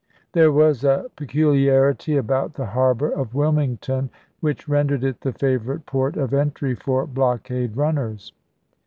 There 0.31 0.51
was 0.51 0.83
a 0.83 1.11
peculiarity 1.15 2.17
about 2.17 2.55
the 2.55 2.65
harbor 2.65 3.11
of 3.11 3.35
Wilmington 3.35 4.09
which 4.39 4.67
rendered 4.67 5.03
it 5.03 5.21
the 5.21 5.31
favorite 5.31 5.85
port 5.85 6.17
of 6.17 6.33
entry 6.33 6.73
for 6.73 7.05
blockade 7.05 7.77
runners. 7.77 8.33